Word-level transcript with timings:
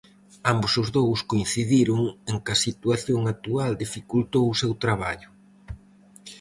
Ambos 0.51 0.73
os 0.81 0.89
dous 0.97 1.19
coincidiron 1.31 2.01
en 2.31 2.37
que 2.43 2.51
a 2.53 2.61
situación 2.67 3.21
actual 3.33 3.71
dificultou 3.83 4.45
o 4.49 4.57
seu 4.61 4.71
traballo. 4.83 5.29